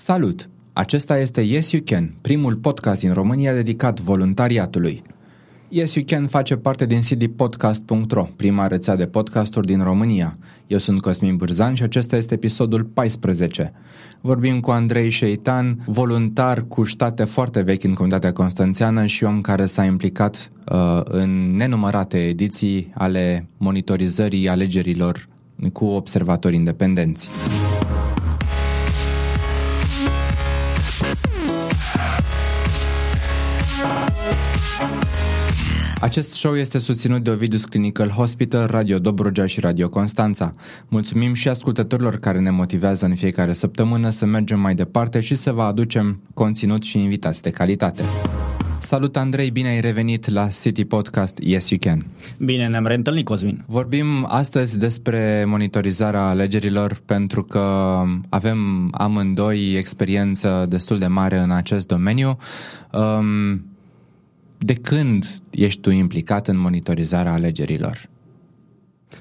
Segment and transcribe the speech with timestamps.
[0.00, 0.48] Salut!
[0.72, 5.02] Acesta este Yes You Can, primul podcast din România dedicat voluntariatului.
[5.68, 10.38] Yes You Can face parte din cdpodcast.ro, prima rețea de podcasturi din România.
[10.66, 13.72] Eu sunt Cosmin Bârzan și acesta este episodul 14.
[14.20, 19.66] Vorbim cu Andrei Șeitan, voluntar cu state foarte vechi în comunitatea constanțeană și om care
[19.66, 25.28] s-a implicat uh, în nenumărate ediții ale monitorizării alegerilor
[25.72, 27.28] cu observatori independenți.
[36.00, 40.54] Acest show este susținut de Ovidus Clinical Hospital, Radio Dobrogea și Radio Constanța.
[40.88, 45.52] Mulțumim și ascultătorilor care ne motivează în fiecare săptămână să mergem mai departe și să
[45.52, 48.02] vă aducem conținut și invitați de calitate.
[48.78, 52.06] Salut Andrei, bine ai revenit la City Podcast Yes You Can.
[52.38, 53.64] Bine ne-am reîntâlnit, Cosmin.
[53.66, 61.86] Vorbim astăzi despre monitorizarea alegerilor pentru că avem amândoi experiență destul de mare în acest
[61.86, 62.38] domeniu.
[62.92, 63.62] Um,
[64.58, 68.08] de când ești tu implicat în monitorizarea alegerilor?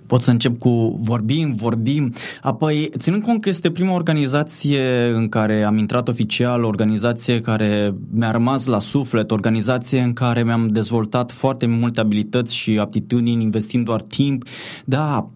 [0.06, 5.64] Pot să încep cu vorbim, vorbim, apoi ținând cont că este prima organizație în care
[5.64, 11.66] am intrat oficial, organizație care mi-a rămas la suflet, organizație în care mi-am dezvoltat foarte
[11.66, 14.46] multe abilități și aptitudini investind doar timp,
[14.86, 15.30] da,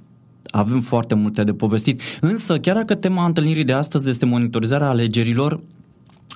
[0.50, 2.02] avem foarte multe de povestit.
[2.22, 5.62] Însă, chiar dacă tema întâlnirii de astăzi este monitorizarea alegerilor,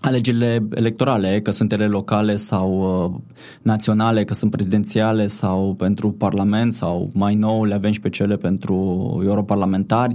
[0.02, 3.20] alegerile electorale, că sunt ele locale sau uh,
[3.62, 8.38] naționale, că sunt prezidențiale sau pentru Parlament sau mai nou le avem și pe cele
[8.38, 8.76] pentru
[9.26, 10.14] europarlamentari.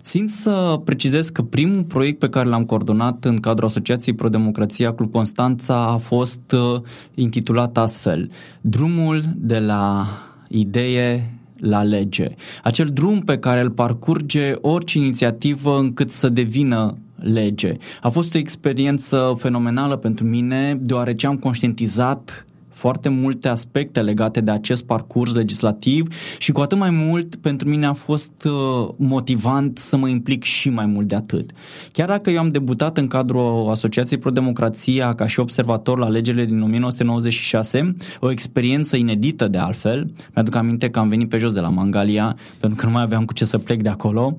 [0.00, 4.92] Țin să precizez că primul proiect pe care l-am coordonat în cadrul Asociației Pro Democrația
[4.92, 6.80] Club Constanța a fost uh,
[7.14, 10.06] intitulat astfel Drumul de la
[10.48, 12.28] idee la lege.
[12.62, 17.72] Acel drum pe care îl parcurge orice inițiativă încât să devină lege.
[18.00, 24.50] A fost o experiență fenomenală pentru mine, deoarece am conștientizat foarte multe aspecte legate de
[24.50, 29.96] acest parcurs legislativ și cu atât mai mult pentru mine a fost uh, motivant să
[29.96, 31.50] mă implic și mai mult de atât.
[31.92, 36.44] Chiar dacă eu am debutat în cadrul Asociației Pro Democrația ca și observator la legile
[36.44, 41.60] din 1996, o experiență inedită de altfel, mi-aduc aminte că am venit pe jos de
[41.60, 44.38] la Mangalia pentru că nu mai aveam cu ce să plec de acolo.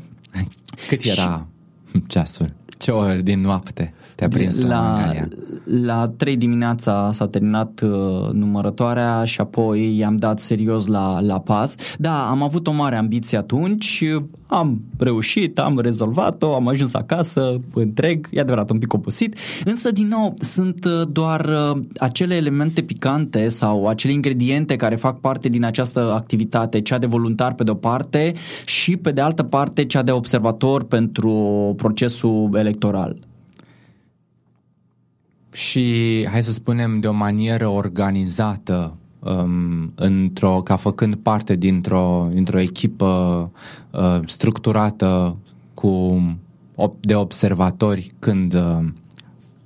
[0.88, 1.48] Cât era
[1.92, 2.04] și...
[2.08, 2.54] ceasul?
[2.78, 5.14] Ce ori din noapte te-a prins la,
[5.64, 11.76] la 3 dimineața s-a terminat uh, numărătoarea și apoi i-am dat serios la, la pas.
[11.98, 14.04] Da, am avut o mare ambiție atunci,
[14.48, 20.08] am reușit, am rezolvat-o, am ajuns acasă întreg, e adevărat un pic obosit, însă din
[20.08, 25.66] nou sunt uh, doar uh, acele elemente picante sau acele ingrediente care fac parte din
[25.66, 28.34] această activitate, cea de voluntar pe de o parte
[28.66, 33.16] și pe de altă parte cea de observator pentru procesul electoral
[35.58, 42.60] și, hai să spunem, de o manieră organizată, um, într-o, ca făcând parte dintr-o, dintr-o
[42.60, 43.52] echipă
[43.92, 45.38] uh, structurată
[45.74, 46.22] cu
[47.00, 48.86] de observatori când uh,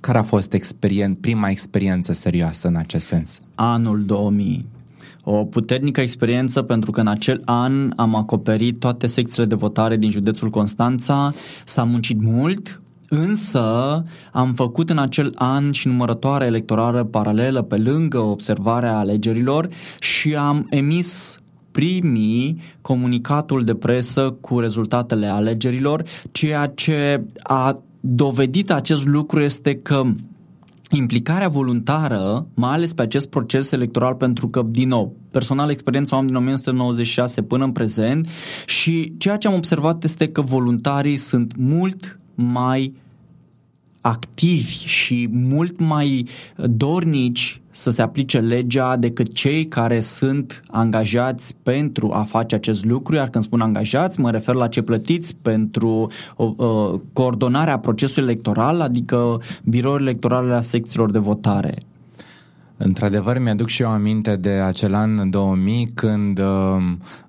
[0.00, 3.40] care a fost experien, prima experiență serioasă în acest sens?
[3.54, 4.66] Anul 2000.
[5.24, 10.10] O puternică experiență pentru că în acel an am acoperit toate secțiile de votare din
[10.10, 11.32] județul Constanța,
[11.64, 12.81] s-a muncit mult,
[13.14, 19.68] Însă am făcut în acel an și numărătoare electorală paralelă pe lângă observarea alegerilor
[20.00, 21.40] și am emis
[21.70, 30.02] primii comunicatul de presă cu rezultatele alegerilor, ceea ce a dovedit acest lucru este că
[30.90, 36.26] implicarea voluntară, mai ales pe acest proces electoral, pentru că, din nou, personal experiența am
[36.26, 38.28] din 1996 până în prezent
[38.66, 43.00] și ceea ce am observat este că voluntarii sunt mult mai
[44.02, 46.26] activi și mult mai
[46.56, 53.14] dornici să se aplice legea decât cei care sunt angajați pentru a face acest lucru,
[53.14, 59.40] iar când spun angajați, mă refer la ce plătiți pentru uh, coordonarea procesului electoral, adică
[59.64, 61.74] birourile electorale a secțiilor de votare.
[62.84, 66.46] Într-adevăr, mi-aduc și eu aminte de acel an 2000 când uh,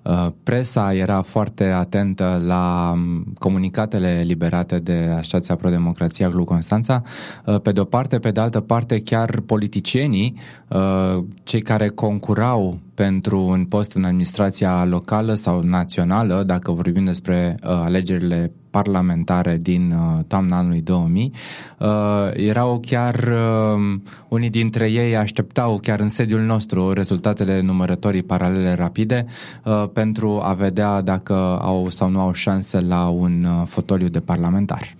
[0.02, 7.02] uh, presa era foarte atentă la um, comunicatele liberate de Asociația Pro-Democrația Glu Constanța.
[7.44, 12.78] Uh, pe de o parte, pe de altă parte, chiar politicienii, uh, cei care concurau
[12.94, 19.92] pentru un post în administrația locală sau națională, dacă vorbim despre uh, alegerile parlamentare din
[19.92, 21.32] uh, toamna anului 2000,
[21.78, 21.88] uh,
[22.32, 29.26] erau chiar uh, unii dintre ei așteptau chiar în sediul nostru rezultatele numărătorii paralele rapide
[29.64, 34.20] uh, pentru a vedea dacă au sau nu au șanse la un uh, fotoliu de
[34.20, 34.94] parlamentar.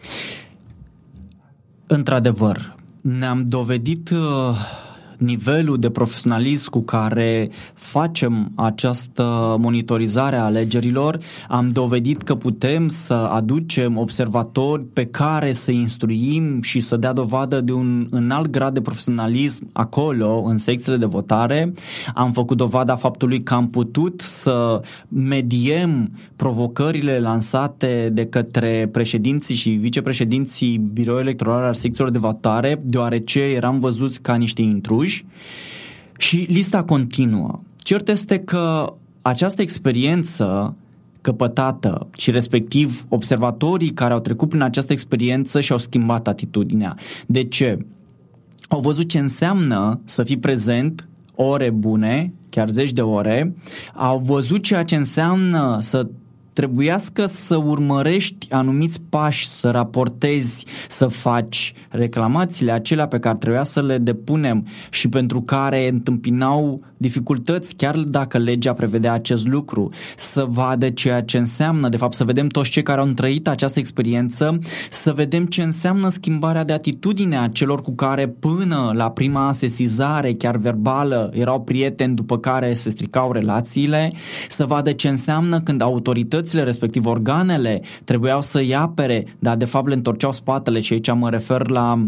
[1.86, 4.18] Într-adevăr, ne-am dovedit uh,
[5.18, 11.18] nivelul de profesionalism cu care facem această monitorizare a alegerilor,
[11.48, 17.60] am dovedit că putem să aducem observatori pe care să instruim și să dea dovadă
[17.60, 21.72] de un înalt grad de profesionalism acolo, în secțiile de votare.
[22.14, 29.70] Am făcut dovada faptului că am putut să mediem provocările lansate de către președinții și
[29.70, 35.24] vicepreședinții Biroului Electoral al secțiilor de votare, deoarece eram văzuți ca niște intruși Cluj
[36.18, 37.60] și lista continuă.
[37.76, 40.76] Cert este că această experiență
[41.20, 46.96] căpătată și respectiv observatorii care au trecut prin această experiență și-au schimbat atitudinea.
[47.26, 47.86] De ce?
[48.68, 53.54] Au văzut ce înseamnă să fii prezent ore bune, chiar zeci de ore,
[53.94, 56.06] au văzut ceea ce înseamnă să
[56.54, 63.82] trebuiască să urmărești anumiți pași, să raportezi, să faci reclamațiile acelea pe care trebuia să
[63.82, 70.90] le depunem și pentru care întâmpinau dificultăți, chiar dacă legea prevedea acest lucru, să vadă
[70.90, 74.58] ceea ce înseamnă, de fapt să vedem toți cei care au trăit această experiență,
[74.90, 80.32] să vedem ce înseamnă schimbarea de atitudine a celor cu care până la prima sesizare,
[80.32, 84.12] chiar verbală, erau prieteni după care se stricau relațiile,
[84.48, 85.80] să vadă ce înseamnă când
[86.44, 91.30] autoritățile, respectiv organele, trebuiau să-i apere, dar de fapt le întorceau spatele și aici mă
[91.30, 92.06] refer la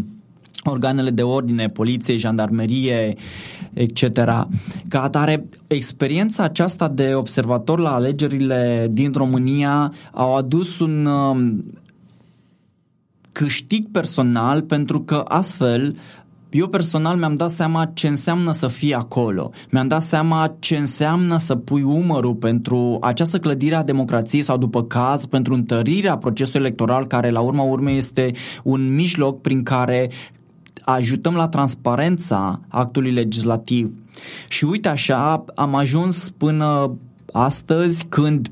[0.63, 3.15] organele de ordine, poliție, jandarmerie,
[3.73, 4.01] etc.
[4.89, 11.63] Ca atare, experiența aceasta de observator la alegerile din România au adus un um,
[13.31, 15.95] câștig personal pentru că astfel
[16.49, 19.51] eu personal mi-am dat seama ce înseamnă să fii acolo.
[19.69, 24.83] Mi-am dat seama ce înseamnă să pui umărul pentru această clădire a democrației sau după
[24.83, 28.31] caz pentru întărirea procesului electoral care la urma urmei este
[28.63, 30.09] un mijloc prin care
[30.83, 33.91] ajutăm la transparența actului legislativ.
[34.47, 36.97] Și uite așa, am ajuns până
[37.31, 38.51] astăzi când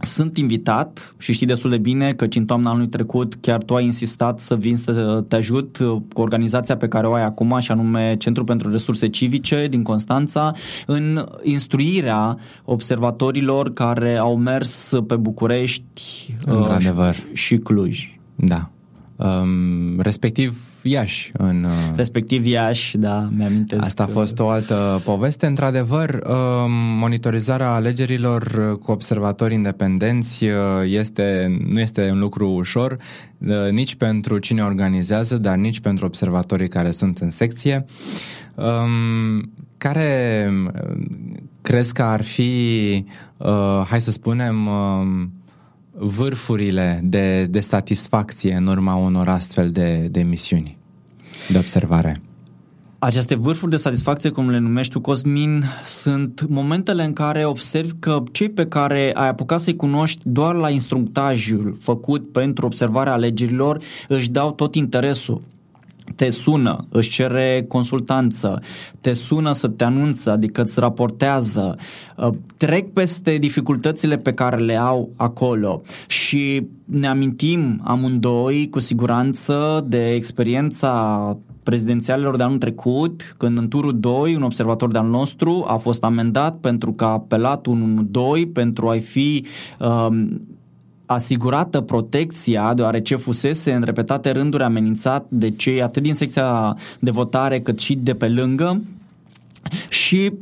[0.00, 3.84] sunt invitat și știi destul de bine că în toamna anului trecut chiar tu ai
[3.84, 5.78] insistat să vin să te ajut
[6.12, 10.52] cu organizația pe care o ai acum și anume Centrul pentru Resurse Civice din Constanța
[10.86, 18.18] în instruirea observatorilor care au mers pe București uh, și Cluj.
[18.34, 18.70] Da.
[19.16, 21.30] Um, respectiv Iași.
[21.36, 23.82] În, uh, Respectiv Iași, da, mi-amintesc.
[23.82, 25.46] Asta a fost o altă poveste.
[25.46, 30.52] Într-adevăr, um, monitorizarea alegerilor uh, cu observatori independenți uh,
[30.84, 32.96] este, nu este un lucru ușor,
[33.70, 37.84] nici pentru cine organizează, dar nici pentru observatorii care sunt în secție.
[38.54, 40.50] Um, care
[41.62, 43.04] crezi că ar fi,
[43.86, 45.30] hai să spunem, um,
[45.98, 50.76] vârfurile de, de satisfacție în urma unor astfel de, de misiuni
[51.48, 52.20] de observare?
[52.98, 58.22] Aceste vârfuri de satisfacție, cum le numești tu, Cosmin, sunt momentele în care observi că
[58.32, 64.30] cei pe care ai apucat să-i cunoști doar la instructajul făcut pentru observarea alegerilor își
[64.30, 65.42] dau tot interesul
[66.14, 68.60] te sună, își cere consultanță,
[69.00, 71.76] te sună să te anunță, adică îți raportează,
[72.16, 79.84] uh, trec peste dificultățile pe care le au acolo și ne amintim amândoi cu siguranță
[79.88, 85.64] de experiența prezidențialelor de anul trecut, când în turul 2 un observator de al nostru
[85.68, 89.44] a fost amendat pentru că a apelat un 2 pentru a fi
[89.78, 90.40] um,
[91.06, 97.60] asigurată protecția, deoarece fusese în repetate rânduri amenințat de cei atât din secția de votare
[97.60, 98.82] cât și de pe lângă
[99.88, 100.32] și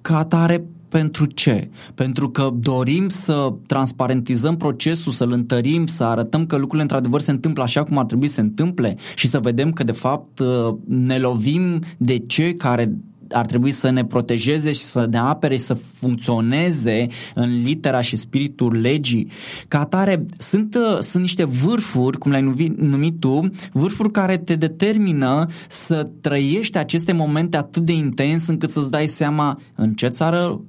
[0.00, 1.68] ca atare pentru ce?
[1.94, 7.62] Pentru că dorim să transparentizăm procesul, să-l întărim, să arătăm că lucrurile într-adevăr se întâmplă
[7.62, 10.42] așa cum ar trebui să se întâmple și să vedem că de fapt
[10.84, 12.92] ne lovim de cei care
[13.30, 18.16] ar trebui să ne protejeze și să ne apere și să funcționeze în litera și
[18.16, 19.30] spiritul legii.
[19.68, 25.46] Ca atare, sunt, uh, sunt niște vârfuri, cum le-ai numit tu, vârfuri care te determină
[25.68, 30.60] să trăiești aceste momente atât de intens încât să-ți dai seama în ce țară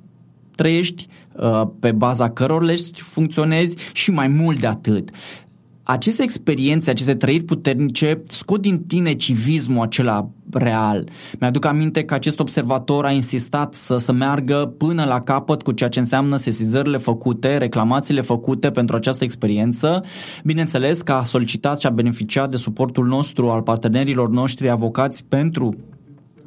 [0.55, 5.09] trăiești, uh, pe baza căror legi funcționezi și mai mult de atât
[5.87, 11.09] aceste experiențe, aceste trăiri puternice scot din tine civismul acela real.
[11.39, 15.89] Mi-aduc aminte că acest observator a insistat să, să meargă până la capăt cu ceea
[15.89, 20.03] ce înseamnă sesizările făcute, reclamațiile făcute pentru această experiență.
[20.43, 25.75] Bineînțeles că a solicitat și a beneficiat de suportul nostru al partenerilor noștri avocați pentru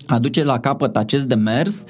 [0.06, 1.84] a duce la capăt acest demers.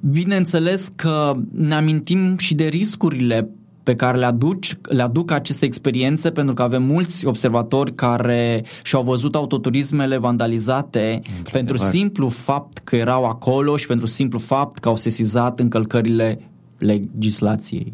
[0.00, 3.50] Bineînțeles că ne amintim și de riscurile
[3.86, 9.02] pe care le, aduci, le aduc aceste experiențe pentru că avem mulți observatori care și-au
[9.02, 11.20] văzut autoturismele vandalizate
[11.52, 16.38] pentru simplu fapt că erau acolo și pentru simplu fapt că au sesizat încălcările
[16.78, 17.92] legislației.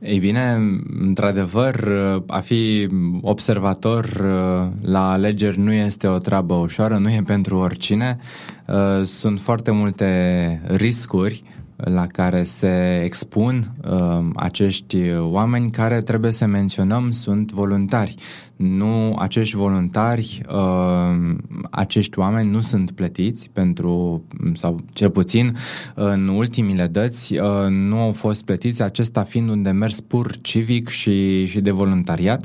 [0.00, 0.58] Ei bine,
[1.00, 1.88] într-adevăr,
[2.26, 2.88] a fi
[3.20, 8.18] observator uh, la alegeri nu este o treabă ușoară, nu e pentru oricine.
[8.66, 11.42] Uh, sunt foarte multe riscuri
[11.76, 18.14] la care se expun uh, acești oameni care trebuie să menționăm sunt voluntari.
[18.56, 21.36] Nu acești voluntari, uh,
[21.70, 24.22] acești oameni nu sunt plătiți pentru,
[24.54, 25.56] sau cel puțin
[25.94, 31.46] în ultimile dăți uh, nu au fost plătiți, acesta fiind un demers pur civic și,
[31.46, 32.44] și de voluntariat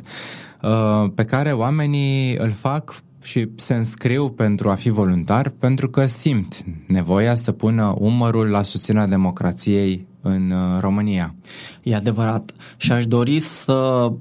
[0.61, 6.05] uh, pe care oamenii îl fac și se înscriu pentru a fi voluntar pentru că
[6.05, 11.35] simt nevoia să pună umărul la susținerea democrației în uh, România.
[11.83, 12.53] E adevărat.
[12.77, 14.11] Și aș dori să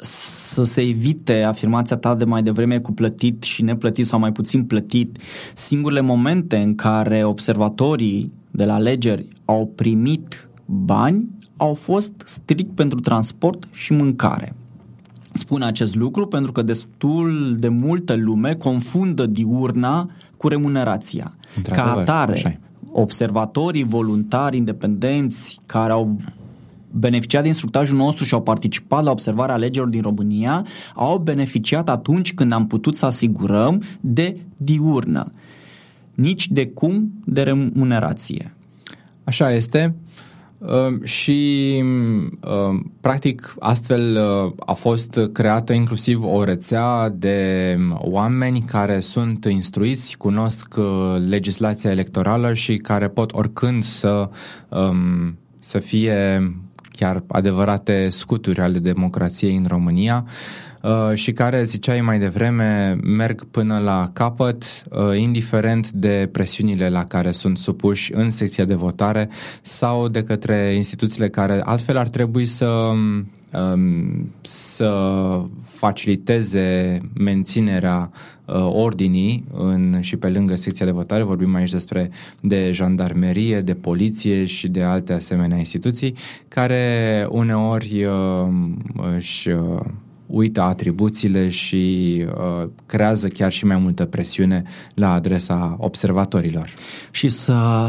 [0.00, 4.64] să se evite afirmația ta de mai devreme cu plătit și neplătit sau mai puțin
[4.64, 5.18] plătit.
[5.54, 13.00] Singurele momente în care observatorii de la alegeri au primit bani au fost strict pentru
[13.00, 14.54] transport și mâncare.
[15.38, 21.36] Spun acest lucru pentru că destul de multă lume confundă diurna cu remunerația.
[21.62, 22.58] Ca atare, așa
[22.92, 26.16] observatorii voluntari independenți care au
[26.90, 32.34] beneficiat de instructajul nostru și au participat la observarea alegerilor din România, au beneficiat atunci
[32.34, 35.32] când am putut să asigurăm de diurnă.
[36.14, 38.54] Nici de cum de remunerație.
[39.24, 39.94] Așa este.
[40.66, 49.00] Ehm, și ehm, practic astfel uh, a fost creată inclusiv o rețea de oameni care
[49.00, 54.28] sunt instruiți, cunosc uh, legislația electorală și care pot oricând să,
[54.72, 56.52] ehm, să fie
[56.90, 60.24] chiar adevărate scuturi ale democrației în România.
[60.26, 60.67] Uh,
[61.14, 67.32] și care, ziceai mai devreme, merg până la capăt, uh, indiferent de presiunile la care
[67.32, 69.28] sunt supuși în secția de votare
[69.62, 72.66] sau de către instituțiile care altfel ar trebui să
[73.52, 74.92] um, să
[75.62, 78.10] faciliteze menținerea
[78.44, 83.74] uh, ordinii în, și pe lângă secția de votare, vorbim aici despre de jandarmerie, de
[83.74, 86.14] poliție și de alte asemenea instituții,
[86.48, 88.48] care uneori uh,
[89.16, 89.80] își uh,
[90.28, 94.62] uită atribuțiile și uh, creează chiar și mai multă presiune
[94.94, 96.68] la adresa observatorilor.
[97.10, 97.88] Și să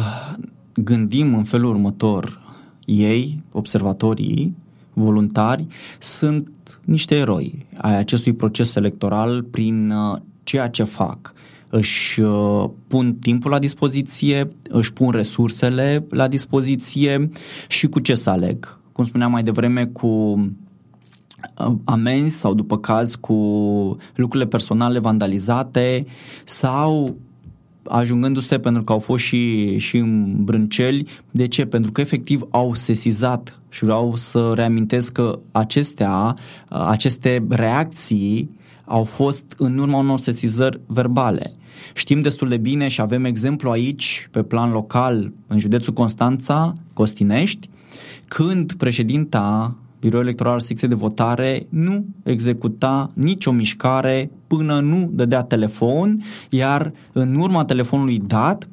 [0.74, 2.39] gândim în felul următor,
[2.86, 4.55] ei, observatorii,
[4.93, 5.67] voluntari,
[6.00, 6.50] sunt
[6.84, 11.34] niște eroi ai acestui proces electoral prin uh, ceea ce fac.
[11.69, 17.29] Își uh, pun timpul la dispoziție, își pun resursele la dispoziție
[17.67, 18.79] și cu ce să aleg.
[18.91, 20.39] Cum spuneam mai devreme, cu
[21.84, 23.34] amenzi sau după caz cu
[24.15, 26.05] lucrurile personale vandalizate
[26.43, 27.15] sau
[27.84, 31.08] ajungându-se pentru că au fost și, și în brânceli.
[31.31, 31.65] De ce?
[31.65, 36.34] Pentru că efectiv au sesizat și vreau să reamintesc că acestea,
[36.67, 38.50] aceste reacții
[38.86, 41.53] au fost în urma unor sesizări verbale.
[41.93, 47.69] Știm destul de bine și avem exemplu aici, pe plan local, în județul Constanța, Costinești,
[48.27, 56.24] când președinta Biroul Electoral secție de votare nu executa nicio mișcare până nu dădea telefon,
[56.50, 58.68] iar în urma telefonului dat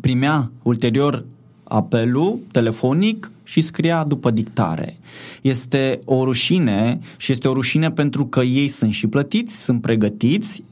[0.00, 1.24] primea ulterior
[1.64, 4.98] apelul telefonic și scria după dictare.
[5.42, 10.62] Este o rușine și este o rușine pentru că ei sunt și plătiți, sunt pregătiți,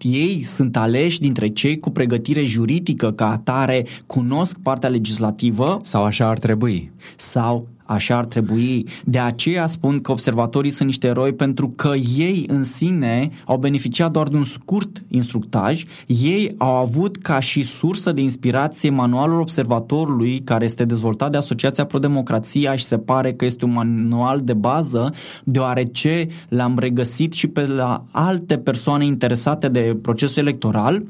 [0.00, 5.80] ei sunt aleși dintre cei cu pregătire juridică ca atare, cunosc partea legislativă.
[5.82, 6.90] Sau așa ar trebui.
[7.16, 8.86] Sau Așa ar trebui.
[9.04, 14.10] De aceea spun că observatorii sunt niște eroi pentru că ei în sine au beneficiat
[14.10, 15.84] doar de un scurt instructaj.
[16.06, 21.84] Ei au avut ca și sursă de inspirație manualul observatorului care este dezvoltat de Asociația
[21.84, 25.14] Pro-Democrația și se pare că este un manual de bază
[25.44, 31.02] deoarece l-am regăsit și pe la alte persoane interesate de procesul electoral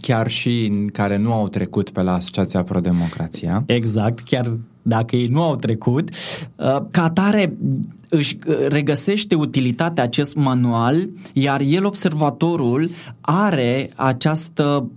[0.00, 3.62] Chiar și care nu au trecut pe la Asociația Pro-Democrația.
[3.66, 6.08] Exact, chiar dacă ei nu au trecut.
[6.10, 7.56] Uh, ca atare
[8.08, 14.90] își uh, regăsește utilitatea acest manual, iar el, observatorul, are această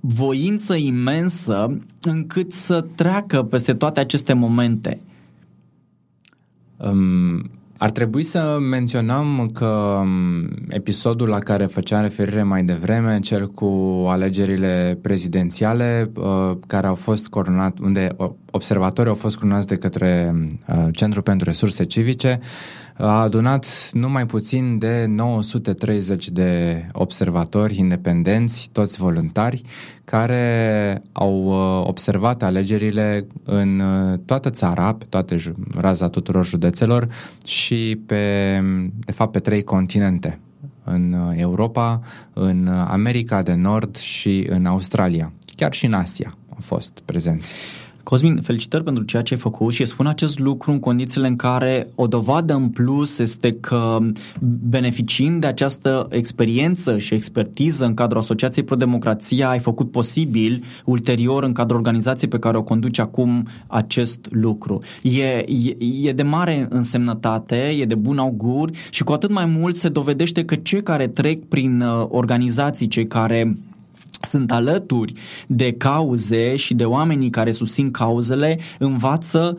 [0.00, 5.00] voință imensă încât să treacă peste toate aceste momente.
[6.76, 13.46] Um, ar trebui să menționăm că um, episodul la care făceam referire mai devreme, cel
[13.46, 13.66] cu
[14.08, 18.16] alegerile prezidențiale, uh, care au fost coronat, unde
[18.50, 20.34] observatorii au fost crunați de către
[20.68, 22.40] uh, Centrul pentru Resurse Civice,
[22.98, 29.62] a adunat numai puțin de 930 de observatori independenți, toți voluntari,
[30.04, 35.36] care au uh, observat alegerile în uh, toată țara, pe toate
[35.74, 37.08] raza tuturor județelor
[37.44, 38.58] și pe,
[39.04, 40.40] de fapt, pe trei continente
[40.84, 42.00] în uh, Europa,
[42.32, 45.32] în America de Nord și în Australia.
[45.56, 47.52] Chiar și în Asia au fost prezenți.
[48.08, 51.88] Cosmin, felicitări pentru ceea ce ai făcut și spun acest lucru în condițiile în care
[51.94, 53.98] o dovadă în plus este că
[54.68, 61.42] beneficiind de această experiență și expertiză în cadrul Asociației Pro Democrația ai făcut posibil ulterior
[61.44, 64.82] în cadrul organizației pe care o conduci acum acest lucru.
[65.02, 69.76] E, e, e de mare însemnătate, e de bun augur și cu atât mai mult
[69.76, 73.56] se dovedește că cei care trec prin uh, organizații, cei care
[74.20, 75.12] sunt alături
[75.46, 79.58] de cauze și de oamenii care susțin cauzele, învață,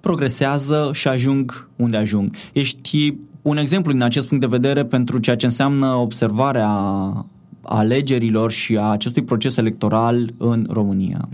[0.00, 2.34] progresează și ajung unde ajung.
[2.52, 6.70] Ești un exemplu din acest punct de vedere pentru ceea ce înseamnă observarea
[7.62, 11.28] alegerilor și a acestui proces electoral în România.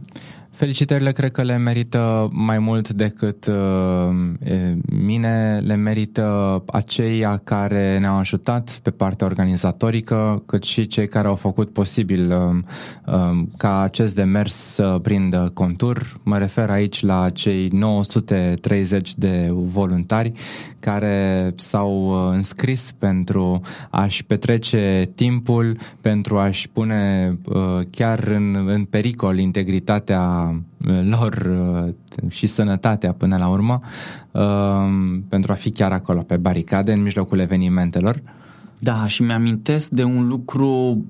[0.59, 3.55] Felicitările cred că le merită mai mult decât uh,
[5.05, 11.35] mine, le merită aceia care ne-au ajutat pe partea organizatorică, cât și cei care au
[11.35, 16.19] făcut posibil uh, uh, ca acest demers să prindă contur.
[16.23, 20.33] Mă refer aici la cei 930 de voluntari
[20.81, 23.61] care s-au uh, înscris pentru
[23.91, 30.48] a-și petrece timpul, pentru a-și pune uh, chiar în, în pericol integritatea
[30.87, 31.49] Uh, lor
[31.87, 33.81] uh, și sănătatea până la urmă
[34.31, 38.23] uh, pentru a fi chiar acolo pe baricade în mijlocul evenimentelor.
[38.79, 41.05] Da, și mi-amintesc de un lucru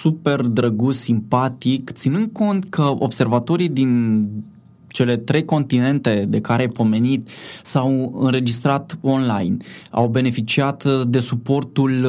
[0.00, 4.28] super drăguț, simpatic, ținând cont că observatorii din
[4.86, 7.28] cele trei continente de care ai pomenit
[7.62, 9.56] s-au înregistrat online,
[9.90, 12.06] au beneficiat de suportul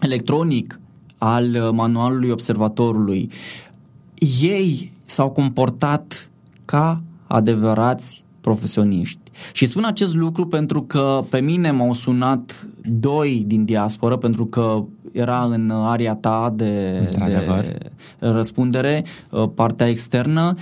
[0.00, 0.80] electronic
[1.18, 3.30] al manualului observatorului.
[4.40, 6.30] Ei s-au comportat
[6.64, 9.18] ca adevărați profesioniști.
[9.52, 14.84] Și spun acest lucru pentru că pe mine m-au sunat doi din diasporă, pentru că
[15.12, 17.78] era în area ta de, de
[18.18, 20.54] răspundere, uh, partea externă.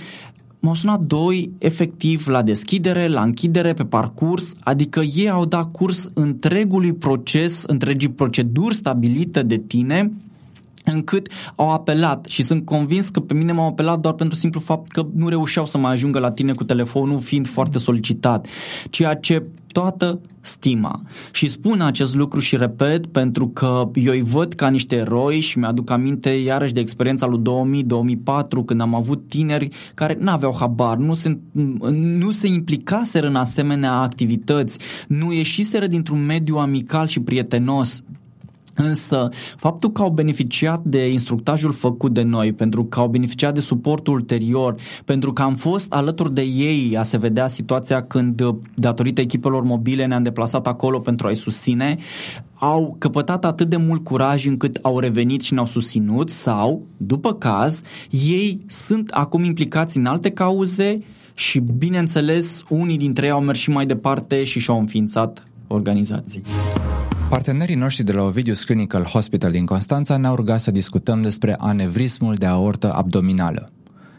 [0.59, 6.09] M-au sunat doi efectiv la deschidere, la închidere, pe parcurs, adică ei au dat curs
[6.13, 10.11] întregului proces, întregii proceduri stabilite de tine
[10.83, 14.91] încât au apelat și sunt convins că pe mine m-au apelat doar pentru simplu fapt
[14.91, 18.47] că nu reușeau să mai ajungă la tine cu telefonul fiind foarte solicitat,
[18.89, 19.43] ceea ce
[19.73, 21.01] toată stima.
[21.31, 25.59] Și spun acest lucru și repet pentru că eu îi văd ca niște eroi și
[25.59, 30.97] mi-aduc aminte iarăși de experiența lui 2000-2004 când am avut tineri care nu aveau habar,
[30.97, 31.37] nu se,
[31.91, 38.03] nu se implicaseră în asemenea activități, nu ieșiseră dintr-un mediu amical și prietenos
[38.75, 43.59] Însă, faptul că au beneficiat de instructajul făcut de noi, pentru că au beneficiat de
[43.59, 48.41] suportul ulterior, pentru că am fost alături de ei a se vedea situația când,
[48.73, 51.97] datorită echipelor mobile, ne-am deplasat acolo pentru a-i susține,
[52.53, 57.81] au căpătat atât de mult curaj încât au revenit și ne-au susținut sau, după caz,
[58.09, 60.99] ei sunt acum implicați în alte cauze
[61.33, 66.41] și, bineînțeles, unii dintre ei au mers și mai departe și și-au înființat organizații.
[67.33, 72.35] Partenerii noștri de la Ovidius Clinical Hospital din Constanța ne-au rugat să discutăm despre anevrismul
[72.35, 73.69] de aortă abdominală.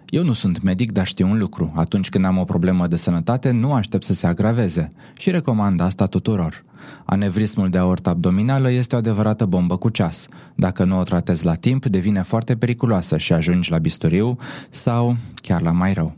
[0.09, 1.73] Eu nu sunt medic, dar știu un lucru.
[1.75, 6.07] Atunci când am o problemă de sănătate, nu aștept să se agraveze și recomand asta
[6.07, 6.65] tuturor.
[7.05, 10.29] Anevrismul de aortă abdominală este o adevărată bombă cu ceas.
[10.55, 14.37] Dacă nu o tratezi la timp, devine foarte periculoasă și ajungi la bisturiu
[14.71, 16.15] sau chiar la mai rău.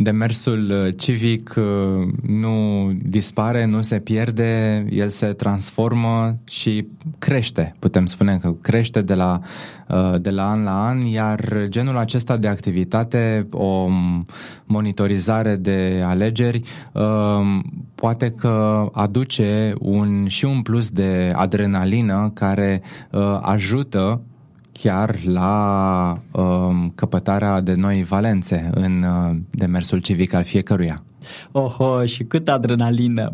[0.00, 6.86] demersul uh, civic uh, nu dispare, nu se pierde, el se transformă și
[7.18, 7.74] crește.
[7.78, 9.40] Putem spune că crește de la,
[9.88, 13.88] uh, de la an la an, iar genul acesta de activitate, o
[14.64, 16.60] monitorizare de alegeri,
[17.94, 22.82] poate că aduce un, și un plus de adrenalină care
[23.40, 24.20] ajută
[24.80, 31.02] chiar la um, căpătarea de noi valențe în uh, demersul civic al fiecăruia.
[31.52, 33.32] Oho, și câtă adrenalină!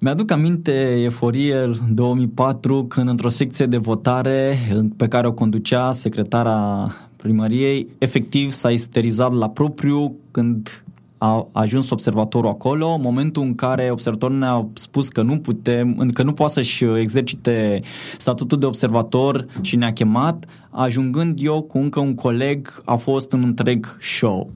[0.00, 4.58] Mi-aduc aminte eforie 2004 când într-o secție de votare
[4.96, 10.84] pe care o conducea secretara primăriei, efectiv s-a isterizat la propriu când
[11.24, 16.32] a ajuns observatorul acolo, momentul în care observatorul ne-a spus că nu putem, că nu
[16.32, 17.80] poate să-și exercite
[18.18, 23.42] statutul de observator și ne-a chemat, ajungând eu cu încă un coleg, a fost un
[23.42, 24.50] întreg show.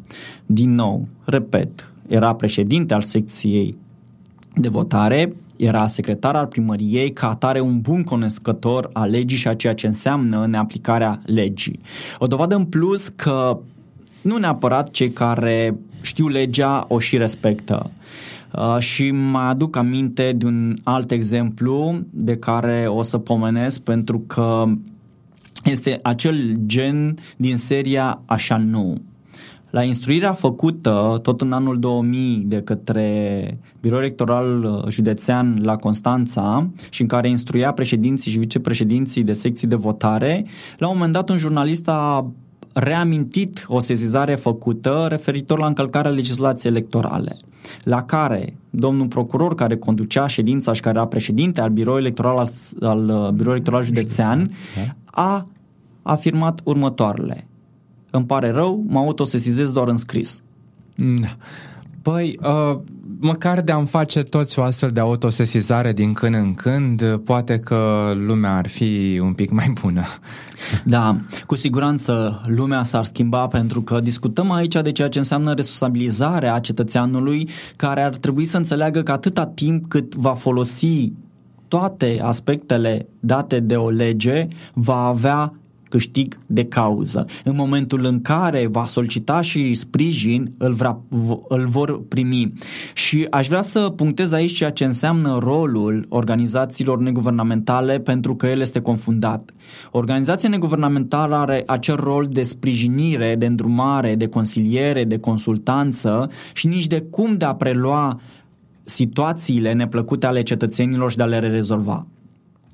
[0.46, 3.76] Din nou, repet, era președinte al secției
[4.54, 9.54] de votare, era secretar al primăriei, ca atare un bun cunoscător a legii și a
[9.54, 11.80] ceea ce înseamnă neaplicarea legii.
[12.18, 13.58] O dovadă în plus că
[14.22, 17.90] nu neapărat cei care știu legea o și respectă.
[18.52, 24.18] Uh, și mai aduc aminte de un alt exemplu de care o să pomenesc pentru
[24.18, 24.64] că
[25.64, 29.00] este acel gen din seria Așa nu.
[29.70, 37.00] La instruirea făcută tot în anul 2000 de către Biroul Electoral Județean la Constanța și
[37.02, 40.44] în care instruia președinții și vicepreședinții de secții de votare,
[40.78, 42.30] la un moment dat un jurnalist a
[42.78, 47.36] reamintit o sezizare făcută referitor la încălcarea legislației electorale,
[47.82, 52.48] la care domnul procuror care conducea ședința și care era președinte al biroului electoral al,
[52.80, 54.94] al uh, biroului electoral județean da.
[55.22, 55.46] a
[56.02, 57.46] afirmat următoarele.
[58.10, 60.42] Îmi pare rău, mă autosesizez doar în scris.
[60.94, 61.36] Da.
[62.02, 62.78] Păi, uh,
[63.20, 68.12] măcar de a-mi face toți o astfel de autosesizare din când în când, poate că
[68.16, 70.04] lumea ar fi un pic mai bună.
[70.84, 76.58] Da, cu siguranță lumea s-ar schimba pentru că discutăm aici de ceea ce înseamnă responsabilizarea
[76.58, 81.12] cetățeanului care ar trebui să înțeleagă că atâta timp cât va folosi
[81.68, 85.52] toate aspectele date de o lege, va avea
[85.88, 87.26] câștig de cauză.
[87.44, 91.00] În momentul în care va solicita și sprijin, îl, vrea,
[91.48, 92.52] îl vor primi.
[92.94, 98.60] Și aș vrea să punctez aici ceea ce înseamnă rolul organizațiilor neguvernamentale pentru că el
[98.60, 99.50] este confundat.
[99.90, 106.86] Organizația neguvernamentală are acel rol de sprijinire, de îndrumare, de consiliere, de consultanță și nici
[106.86, 108.20] de cum de a prelua
[108.82, 112.06] situațiile neplăcute ale cetățenilor și de a le rezolva.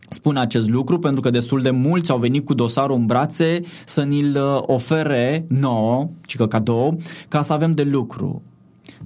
[0.09, 4.03] Spun acest lucru pentru că destul de mulți au venit cu dosarul în brațe să
[4.03, 8.43] ni-l uh, ofere nouă, ci că cadou, ca să avem de lucru.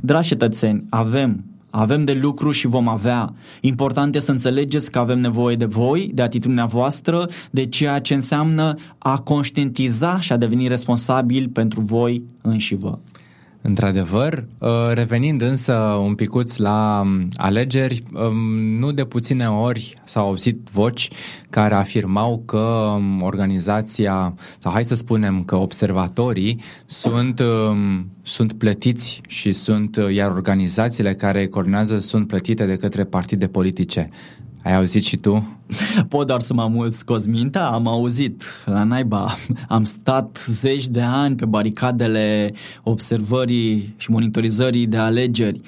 [0.00, 3.34] Dragi cetățeni, avem avem de lucru și vom avea.
[3.61, 8.14] Important este să înțelegeți că avem nevoie de voi, de atitudinea voastră, de ceea ce
[8.14, 12.98] înseamnă a conștientiza și a deveni responsabil pentru voi înși vă.
[13.62, 18.36] Într-adevăr, uh, revenind însă un picuț la um, alegeri, um,
[18.78, 21.08] nu de puține ori s-au auzit voci
[21.50, 27.42] care afirmau că um, organizația, sau hai să spunem că observatorii sunt,
[28.22, 34.08] sunt plătiți și sunt, uh, iar organizațiile care coordonează sunt plătite de către partide politice.
[34.68, 35.59] Ai auzit și tu?
[36.09, 39.37] Pot doar să mă mult scos mintea, am auzit la naiba.
[39.68, 42.52] Am stat zeci de ani pe baricadele
[42.83, 45.61] observării și monitorizării de alegeri.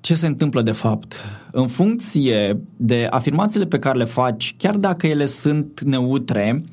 [0.00, 1.14] Ce se întâmplă de fapt?
[1.52, 6.64] În funcție de afirmațiile pe care le faci, chiar dacă ele sunt neutre,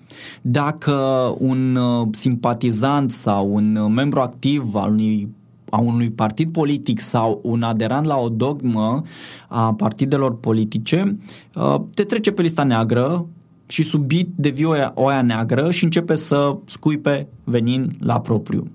[0.41, 0.93] dacă
[1.39, 5.29] un uh, simpatizant sau un uh, membru activ al unui
[5.69, 9.01] a unui partid politic sau un aderant la o dogmă
[9.47, 11.17] a partidelor politice,
[11.55, 13.25] uh, te trece pe lista neagră
[13.67, 18.67] și subit devii oia, oia neagră și începe să scuipe venind la propriu.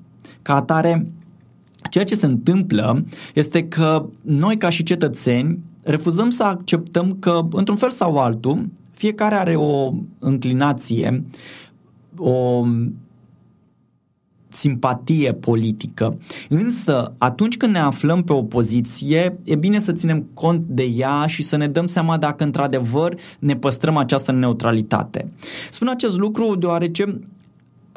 [0.43, 1.13] Ca atare,
[1.91, 7.77] ceea ce se întâmplă este că noi ca și cetățeni refuzăm să acceptăm că, într-un
[7.77, 11.25] fel sau altul, fiecare are o înclinație,
[12.17, 12.65] o
[14.53, 16.19] simpatie politică.
[16.49, 21.27] Însă, atunci când ne aflăm pe o poziție, e bine să ținem cont de ea
[21.27, 25.33] și să ne dăm seama dacă într-adevăr ne păstrăm această neutralitate.
[25.71, 27.21] Spun acest lucru deoarece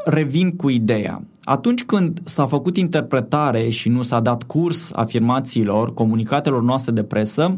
[0.05, 1.23] revin cu ideea.
[1.43, 7.57] Atunci când s-a făcut interpretare și nu s-a dat curs afirmațiilor, comunicatelor noastre de presă,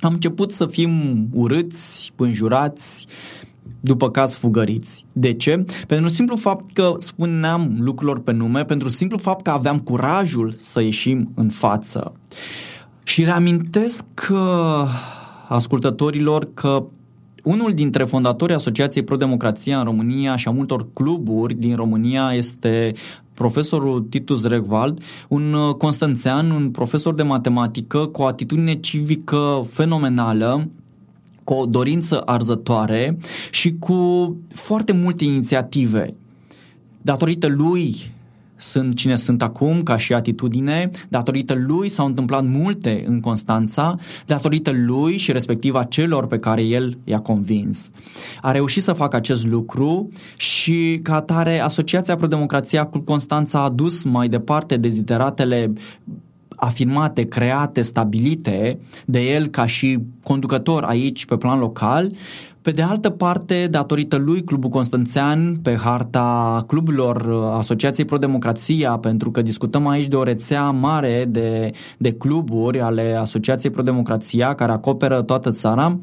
[0.00, 3.06] am început să fim urâți, înjurați,
[3.80, 5.04] după caz fugăriți.
[5.12, 5.64] De ce?
[5.86, 10.80] Pentru simplu fapt că spuneam lucrurilor pe nume, pentru simplu fapt că aveam curajul să
[10.80, 12.12] ieșim în față.
[13.02, 14.84] Și reamintesc că
[15.48, 16.84] ascultătorilor că
[17.42, 22.92] unul dintre fondatorii Asociației Pro-Democrația în România și a multor cluburi din România este
[23.34, 30.68] profesorul Titus Regvald, un constanțean, un profesor de matematică cu o atitudine civică fenomenală,
[31.44, 33.18] cu o dorință arzătoare
[33.50, 36.14] și cu foarte multe inițiative.
[37.02, 38.12] Datorită lui
[38.62, 44.70] sunt cine sunt acum, ca și atitudine, datorită lui s-au întâmplat multe în Constanța, datorită
[44.74, 47.90] lui și respectiv a celor pe care el i-a convins.
[48.40, 53.68] A reușit să facă acest lucru și ca atare Asociația Pro Democrația cu Constanța a
[53.68, 55.72] dus mai departe dezideratele
[56.64, 62.10] afirmate, create, stabilite de el ca și conducător aici pe plan local.
[62.62, 69.30] Pe de altă parte, datorită lui, Clubul Constanțean, pe harta cluburilor uh, Asociației Pro-Democrația, pentru
[69.30, 75.22] că discutăm aici de o rețea mare de, de cluburi ale Asociației Pro-Democrația, care acoperă
[75.22, 75.98] toată țara,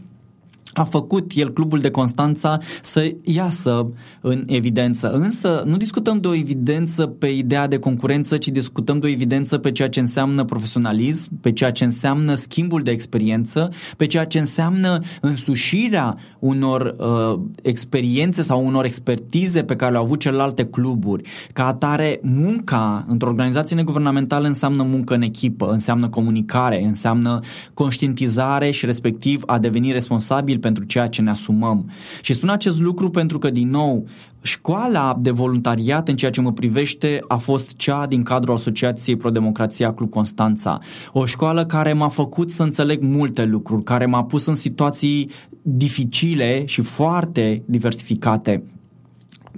[0.79, 3.87] a făcut el clubul de Constanța să iasă
[4.21, 5.11] în evidență.
[5.11, 9.57] Însă nu discutăm de o evidență pe ideea de concurență, ci discutăm de o evidență
[9.57, 14.39] pe ceea ce înseamnă profesionalism, pe ceea ce înseamnă schimbul de experiență, pe ceea ce
[14.39, 21.29] înseamnă însușirea unor uh, experiențe sau unor expertize pe care le-au avut celelalte cluburi.
[21.53, 27.39] Ca atare, munca într-o organizație neguvernamentală înseamnă muncă în echipă, înseamnă comunicare, înseamnă
[27.73, 31.89] conștientizare și respectiv a deveni responsabil pentru ceea ce ne asumăm.
[32.21, 34.05] Și spun acest lucru pentru că, din nou,
[34.41, 39.93] școala de voluntariat în ceea ce mă privește a fost cea din cadrul Asociației Pro-Democrația
[39.93, 40.77] Club Constanța.
[41.11, 45.29] O școală care m-a făcut să înțeleg multe lucruri, care m-a pus în situații
[45.61, 48.63] dificile și foarte diversificate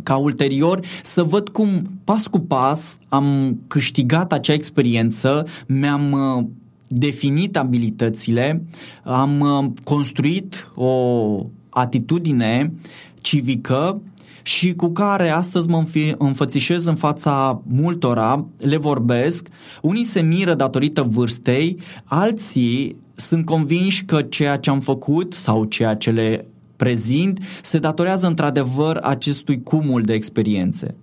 [0.03, 6.45] ca ulterior să văd cum pas cu pas am câștigat acea experiență, mi-am uh,
[6.91, 8.65] definit abilitățile,
[9.03, 12.73] am uh, construit o atitudine
[13.21, 14.01] civică
[14.43, 15.85] și cu care astăzi mă
[16.17, 19.47] înfățișez în fața multora, le vorbesc,
[19.81, 25.95] unii se miră datorită vârstei, alții sunt convinși că ceea ce am făcut sau ceea
[25.95, 30.95] ce le prezint se datorează într-adevăr acestui cumul de experiențe.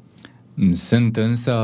[0.75, 1.55] Sunt însă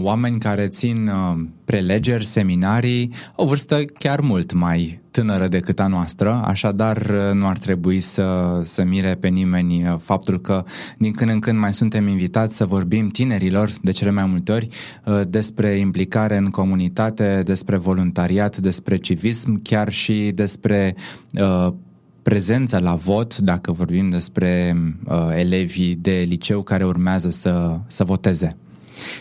[0.00, 6.42] oameni care țin uh, prelegeri, seminarii, o vârstă chiar mult mai tânără decât a noastră,
[6.44, 10.64] așadar uh, nu ar trebui să, să mire pe nimeni uh, faptul că
[10.98, 14.68] din când în când mai suntem invitați să vorbim tinerilor, de cele mai multe ori,
[15.28, 20.96] despre implicare în comunitate, despre voluntariat, despre civism, chiar și despre
[21.32, 21.72] uh,
[22.30, 28.56] prezența la vot, dacă vorbim despre uh, elevii de liceu care urmează să, să voteze.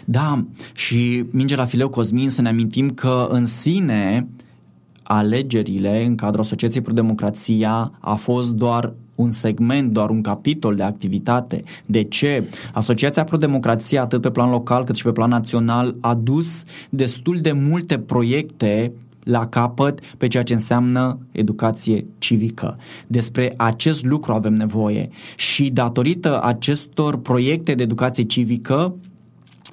[0.06, 4.28] Da, și minge la fileu Cosmin să ne amintim că în sine
[5.04, 10.84] alegerile în cadrul Asociației Pro Democrația a fost doar un segment, doar un capitol de
[10.84, 11.64] activitate.
[11.86, 12.50] De ce?
[12.74, 17.38] Asociația Pro Democrația, atât pe plan local cât și pe plan național, a dus destul
[17.40, 18.92] de multe proiecte
[19.30, 22.78] la capăt pe ceea ce înseamnă educație civică.
[23.08, 28.96] Despre acest lucru avem nevoie și datorită acestor proiecte de educație civică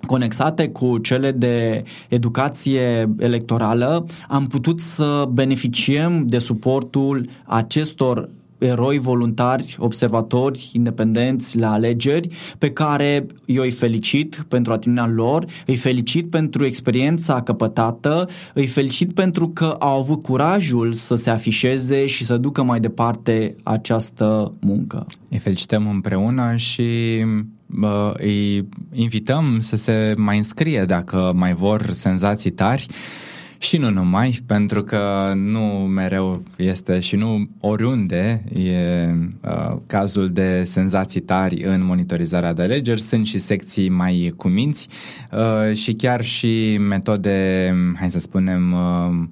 [0.07, 9.77] conexate cu cele de educație electorală, am putut să beneficiem de suportul acestor eroi voluntari,
[9.79, 16.65] observatori independenți la alegeri, pe care eu îi felicit pentru atitudinea lor, îi felicit pentru
[16.65, 22.63] experiența căpătată, îi felicit pentru că au avut curajul să se afișeze și să ducă
[22.63, 25.07] mai departe această muncă.
[25.29, 26.85] Îi felicităm împreună și
[27.67, 32.87] bă, îi invităm să se mai înscrie dacă mai vor senzații tari
[33.59, 35.61] și nu numai, pentru că nu
[35.95, 43.01] mereu este și nu oriunde e uh, cazul de senzații tari în monitorizarea de alegeri,
[43.01, 44.89] sunt și secții mai cuminți
[45.33, 49.29] uh, și chiar și metode, hai să spunem, uh,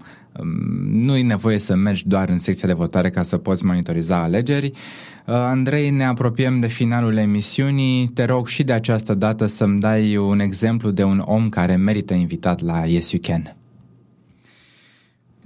[0.91, 4.67] nu e nevoie să mergi doar în secția de votare ca să poți monitoriza alegeri.
[4.67, 8.09] Uh, Andrei, ne apropiem de finalul emisiunii.
[8.09, 12.15] Te rog și de această dată să-mi dai un exemplu de un om care merită
[12.15, 13.57] invitat la Yes You Can.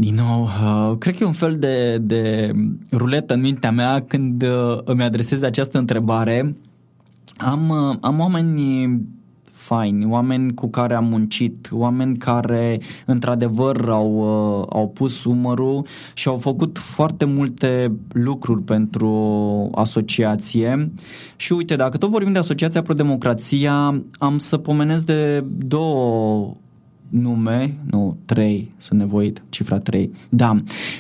[0.00, 2.52] Din nou, uh, cred că e un fel de, de
[2.92, 6.56] ruletă în mintea mea când uh, îmi adresez această întrebare.
[7.36, 9.00] Am, uh, am oameni
[9.50, 16.28] faini, oameni cu care am muncit, oameni care într-adevăr au, uh, au pus umărul și
[16.28, 19.10] au făcut foarte multe lucruri pentru
[19.74, 20.92] asociație.
[21.36, 26.54] Și uite, dacă tot vorbim de Asociația Pro Democrația, am să pomenesc de două
[27.08, 30.10] nume, nu, trei, sunt nevoit, cifra trei.
[30.28, 30.56] Da,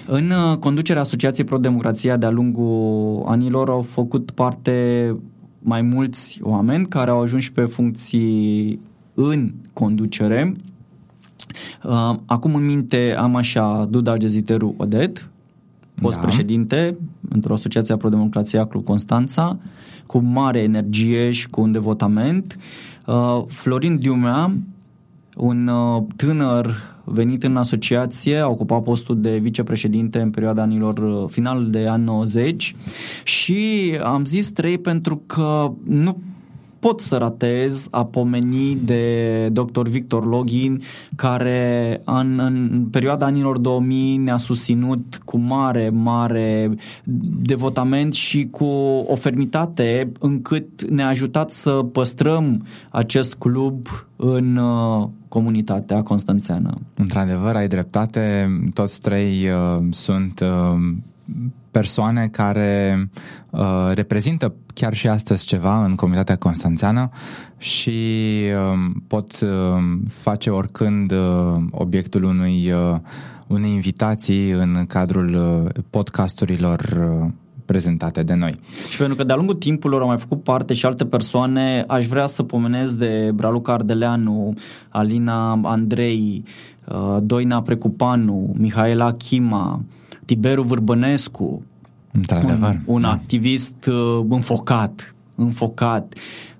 [0.06, 5.16] în uh, conducerea Asociației Pro Democrația de-a lungul anilor au făcut parte
[5.58, 8.80] mai mulți oameni care au ajuns pe funcții
[9.14, 10.56] în conducere.
[11.84, 15.28] Uh, acum în minte am așa Duda Geziteru Odet,
[16.00, 16.22] fost da.
[16.22, 16.96] președinte
[17.28, 19.58] într-o asociație a Pro-Democrația Club Constanța,
[20.06, 22.58] cu mare energie și cu un devotament.
[23.06, 24.52] Uh, Florin Diumea,
[25.38, 31.28] un uh, tânăr venit în asociație, a ocupat postul de vicepreședinte în perioada anilor uh,
[31.28, 32.74] final de ani 90
[33.24, 36.18] și am zis trei pentru că nu
[36.78, 39.88] pot să ratez a pomeni de dr.
[39.88, 40.80] Victor Login,
[41.16, 46.70] care în, în perioada anilor 2000 ne-a susținut cu mare, mare
[47.42, 48.64] devotament și cu
[49.06, 53.86] o fermitate încât ne-a ajutat să păstrăm acest club
[54.16, 56.78] în uh, comunitatea constanțeană.
[56.94, 60.48] Într-adevăr, ai dreptate, toți trei uh, sunt uh,
[61.78, 63.10] persoane care
[63.50, 67.10] uh, reprezintă chiar și astăzi ceva în comunitatea constanțeană
[67.58, 67.98] și
[68.54, 69.48] uh, pot uh,
[70.08, 71.18] face oricând uh,
[71.70, 72.96] obiectul unui, uh,
[73.46, 77.30] unei invitații în cadrul uh, podcasturilor uh,
[77.64, 78.60] prezentate de noi.
[78.90, 82.26] Și pentru că de-a lungul timpului au mai făcut parte și alte persoane, aș vrea
[82.26, 84.54] să pomenesc de Braluca Ardeleanu,
[84.88, 86.44] Alina Andrei,
[86.88, 89.82] uh, Doina Precupanu, Mihaela Chima,
[90.24, 91.62] Tiberu Vârbănescu,
[92.18, 93.10] Într-adevăr, un, un da.
[93.10, 96.14] activist uh, înfocat, înfocat.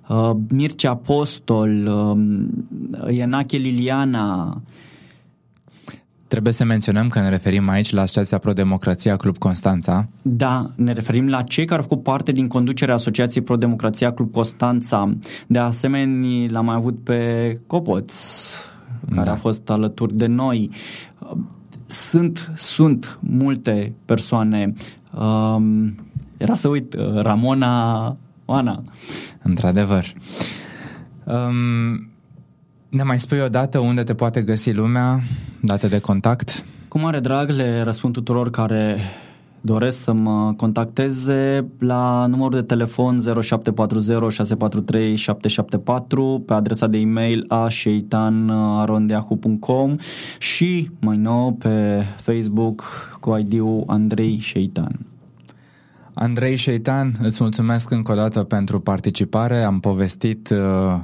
[0.07, 4.61] Uh, Mircea Apostol, uh, Ianache Liliana,
[6.29, 10.07] Trebuie să menționăm că ne referim aici la Asociația Pro-Democrația Club Constanța.
[10.21, 15.13] Da, ne referim la cei care au făcut parte din conducerea Asociației Pro-Democrația Club Constanța.
[15.47, 18.15] De asemenea, l-am mai avut pe Copoț,
[19.09, 19.31] care da.
[19.31, 20.69] a fost alături de noi.
[21.85, 24.73] Sunt, sunt multe persoane.
[25.11, 25.95] Um,
[26.37, 28.83] era să uit, Ramona Oana.
[29.43, 30.05] Într-adevăr.
[31.23, 32.09] Um,
[32.89, 35.21] ne mai spui o dată unde te poate găsi lumea,
[35.61, 36.65] date de contact?
[36.87, 38.99] Cu mare drag le răspund tuturor care
[39.61, 47.45] doresc să mă contacteze la numărul de telefon 0740 643 774 pe adresa de e-mail
[47.47, 49.95] a sheitan.arondeahu.com
[50.39, 52.83] și mai nou pe Facebook
[53.19, 55.08] cu ID-ul Andrei Sheitan.
[56.21, 59.63] Andrei Șeitan, îți mulțumesc încă o dată pentru participare.
[59.63, 60.57] Am povestit uh,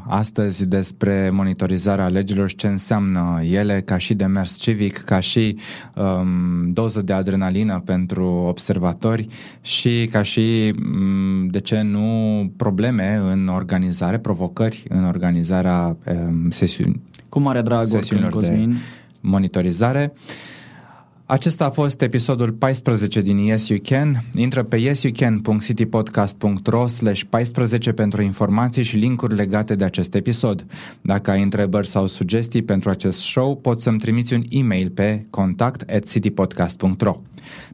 [0.08, 5.58] astăzi despre monitorizarea alegerilor și ce înseamnă ele ca și demers civic, ca și
[5.94, 9.28] um, doză de adrenalină pentru observatori
[9.62, 17.02] și ca și, um, de ce nu, probleme în organizare, provocări în organizarea um, sesiuni,
[17.30, 18.70] Cu mare drag, sesiunilor Cosmin.
[18.70, 18.78] de
[19.20, 20.14] monitorizare.
[21.28, 24.24] Acesta a fost episodul 14 din Yes You Can.
[24.36, 30.66] Intră pe yesyoucan.citypodcast.ro slash 14 pentru informații și linkuri legate de acest episod.
[31.02, 35.90] Dacă ai întrebări sau sugestii pentru acest show, poți să-mi trimiți un e-mail pe contact
[35.90, 37.16] at citypodcast.ro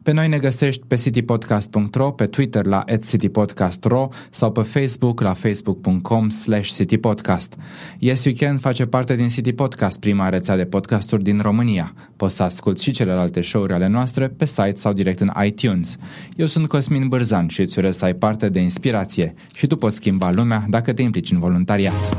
[0.04, 5.34] Pe noi ne găsești pe citypodcast.ro, pe Twitter la at citypodcast.ro sau pe Facebook la
[5.34, 7.56] facebook.com slash citypodcast.
[8.00, 11.94] Yes You Can face parte din City Podcast, prima rețea de podcasturi din România.
[12.16, 15.98] Poți să asculti și celelalte alte show-uri ale noastre pe site sau direct în iTunes.
[16.36, 19.96] Eu sunt Cosmin Bârzan și îți urez să ai parte de inspirație și tu poți
[19.96, 22.18] schimba lumea dacă te implici în voluntariat.